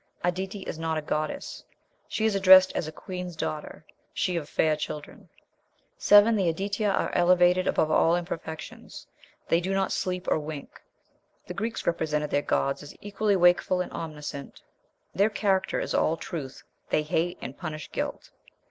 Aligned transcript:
"Aditi 0.23 0.61
is 0.63 0.79
not 0.79 0.97
a 0.97 1.01
goddess. 1.03 1.63
She 2.07 2.25
is 2.25 2.33
addressed 2.33 2.71
as 2.73 2.87
a 2.87 2.91
queen's 2.91 3.35
daughter, 3.35 3.85
she 4.15 4.35
of 4.35 4.49
fair 4.49 4.75
children." 4.75 5.29
7. 5.99 6.35
The 6.35 6.49
Aditya 6.49 6.89
"are 6.89 7.11
elevated 7.13 7.67
above 7.67 7.91
all 7.91 8.15
imperfections; 8.15 9.05
they 9.47 9.61
do 9.61 9.75
not 9.75 9.91
sleep 9.91 10.27
or 10.27 10.39
wink." 10.39 10.81
The 11.45 11.53
Greeks 11.53 11.85
represented 11.85 12.31
their 12.31 12.41
gods 12.41 12.81
as 12.81 12.95
equally 12.99 13.35
wakeful 13.35 13.79
and 13.79 13.91
omniscient. 13.91 14.63
"Their 15.13 15.29
character 15.29 15.79
is 15.79 15.93
all 15.93 16.17
truth; 16.17 16.63
they 16.89 17.03
hate 17.03 17.37
and 17.39 17.55
punish 17.55 17.91
guilt." 17.91 18.31